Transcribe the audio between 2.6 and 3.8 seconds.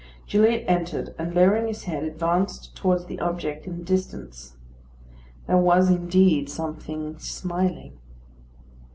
towards the object in